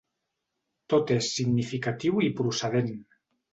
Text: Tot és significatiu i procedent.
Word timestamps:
Tot 0.93 1.13
és 1.17 1.29
significatiu 1.35 2.25
i 2.31 2.33
procedent. 2.43 2.93